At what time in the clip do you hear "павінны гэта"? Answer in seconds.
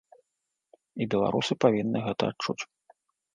1.67-2.23